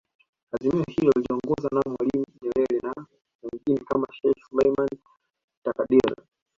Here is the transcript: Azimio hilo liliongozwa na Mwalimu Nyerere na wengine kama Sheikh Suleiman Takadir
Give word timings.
Azimio 0.51 0.83
hilo 0.89 1.11
liliongozwa 1.15 1.69
na 1.73 1.81
Mwalimu 1.85 2.25
Nyerere 2.41 2.79
na 2.83 3.05
wengine 3.43 3.85
kama 3.89 4.07
Sheikh 4.11 4.45
Suleiman 4.49 4.89
Takadir 5.63 6.15